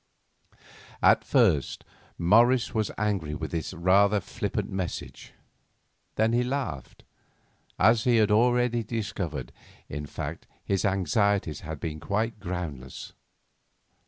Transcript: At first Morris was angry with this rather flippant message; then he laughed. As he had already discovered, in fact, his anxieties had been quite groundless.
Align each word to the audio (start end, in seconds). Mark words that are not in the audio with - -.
At 1.03 1.23
first 1.23 1.83
Morris 2.17 2.73
was 2.73 2.89
angry 2.97 3.35
with 3.35 3.51
this 3.51 3.71
rather 3.71 4.19
flippant 4.19 4.71
message; 4.71 5.33
then 6.15 6.33
he 6.33 6.41
laughed. 6.43 7.03
As 7.77 8.05
he 8.05 8.15
had 8.15 8.31
already 8.31 8.81
discovered, 8.83 9.51
in 9.89 10.07
fact, 10.07 10.47
his 10.65 10.85
anxieties 10.85 11.59
had 11.59 11.79
been 11.79 11.99
quite 11.99 12.39
groundless. 12.39 13.13